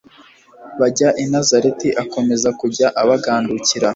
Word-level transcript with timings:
bajya 0.79 1.09
i 1.23 1.25
nazareti 1.31 1.89
akomeza 2.03 2.49
kujya 2.59 2.87
abagandukira 3.01 3.87